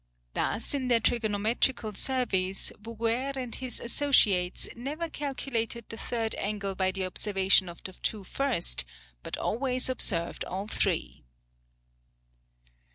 Thus, 0.33 0.73
in 0.73 0.87
their 0.87 0.99
trigonometrical 0.99 1.93
surveys 1.93 2.71
Bouguer 2.79 3.33
and 3.37 3.53
his 3.53 3.79
associates 3.79 4.67
never 4.75 5.07
calculated 5.11 5.85
the 5.89 5.95
third 5.97 6.33
angle 6.39 6.73
by 6.73 6.89
the 6.91 7.05
observation 7.05 7.69
of 7.69 7.83
the 7.83 7.93
two 7.93 8.23
first, 8.23 8.83
but 9.21 9.37
always 9.37 9.89
observed 9.89 10.43
all 10.45 10.65
three. 10.67 11.23